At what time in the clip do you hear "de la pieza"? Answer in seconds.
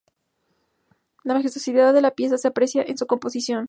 1.93-2.39